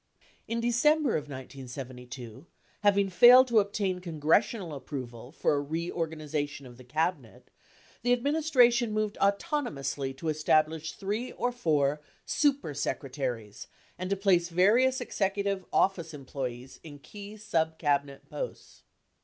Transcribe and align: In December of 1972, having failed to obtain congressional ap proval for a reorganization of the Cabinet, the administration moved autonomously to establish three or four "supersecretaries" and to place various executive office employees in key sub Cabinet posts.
In 0.47 0.59
December 0.59 1.11
of 1.15 1.25
1972, 1.29 2.47
having 2.81 3.11
failed 3.11 3.47
to 3.49 3.59
obtain 3.59 3.99
congressional 4.01 4.75
ap 4.75 4.85
proval 4.87 5.31
for 5.31 5.53
a 5.53 5.61
reorganization 5.61 6.65
of 6.65 6.77
the 6.77 6.83
Cabinet, 6.83 7.51
the 8.01 8.11
administration 8.11 8.93
moved 8.93 9.15
autonomously 9.21 10.17
to 10.17 10.29
establish 10.29 10.93
three 10.93 11.33
or 11.33 11.51
four 11.51 12.01
"supersecretaries" 12.25 13.67
and 13.99 14.09
to 14.09 14.15
place 14.15 14.49
various 14.49 15.01
executive 15.01 15.65
office 15.71 16.15
employees 16.15 16.79
in 16.81 16.97
key 16.97 17.37
sub 17.37 17.77
Cabinet 17.77 18.27
posts. 18.27 18.81